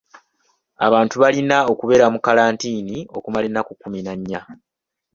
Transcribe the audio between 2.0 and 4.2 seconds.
mu kalantiini okumala ennaku kkumi na